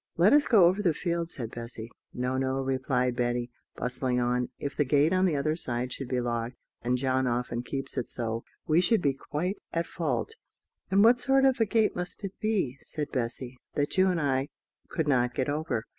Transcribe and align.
"Let 0.17 0.33
us 0.33 0.47
go 0.47 0.65
over 0.65 0.81
the 0.81 0.95
field," 0.95 1.29
said 1.29 1.51
Bessy. 1.51 1.91
"No, 2.11 2.35
no," 2.35 2.63
replied 2.63 3.15
Betty, 3.15 3.51
bustling 3.75 4.19
on. 4.19 4.49
"If 4.57 4.75
the 4.75 4.83
gate 4.83 5.13
on 5.13 5.25
the 5.27 5.35
other 5.35 5.55
side 5.55 5.93
should 5.93 6.07
be 6.07 6.19
locked 6.19 6.55
and 6.81 6.97
John 6.97 7.27
often 7.27 7.61
keeps 7.61 7.95
it 7.99 8.09
so 8.09 8.43
we 8.65 8.81
should 8.81 9.03
be 9.03 9.13
quite 9.13 9.57
at 9.71 9.85
fault." 9.85 10.33
"And 10.89 11.03
what 11.03 11.19
sort 11.19 11.45
of 11.45 11.59
a 11.59 11.67
gate 11.67 11.95
must 11.95 12.23
it 12.23 12.33
be," 12.39 12.79
said 12.81 13.11
Bessy, 13.11 13.59
"that 13.75 13.95
you 13.95 14.07
and 14.07 14.19
I 14.19 14.49
could 14.89 15.07
not 15.07 15.35
get 15.35 15.49
over?" 15.49 15.83